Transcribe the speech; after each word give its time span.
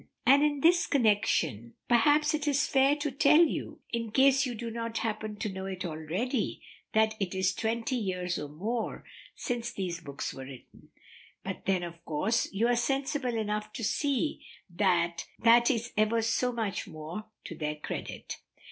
And 0.25 0.41
in 0.41 0.61
this 0.61 0.87
connection 0.87 1.75
perhaps 1.87 2.33
it 2.33 2.47
is 2.47 2.65
fair 2.65 2.95
to 2.95 3.11
tell 3.11 3.43
you, 3.45 3.81
in 3.91 4.09
case 4.09 4.47
you 4.47 4.55
do 4.55 4.71
not 4.71 4.97
happen 4.97 5.35
to 5.35 5.47
know 5.49 5.67
it 5.67 5.85
already, 5.85 6.63
that 6.95 7.13
it 7.19 7.35
is 7.35 7.53
twenty 7.53 7.97
years 7.97 8.39
and 8.39 8.55
more 8.55 9.05
since 9.35 9.71
these 9.71 9.99
books 10.01 10.33
were 10.33 10.45
written; 10.45 10.89
but 11.43 11.67
then 11.67 11.83
of 11.83 12.03
course 12.03 12.51
you 12.51 12.65
are 12.65 12.75
sensible 12.75 13.37
enough 13.37 13.71
to 13.73 13.83
see 13.83 14.43
that 14.71 15.27
that 15.37 15.69
is 15.69 15.93
ever 15.95 16.23
so 16.23 16.51
much 16.51 16.87
more 16.87 17.25
to 17.43 17.53
their 17.55 17.75
credit. 17.75 18.37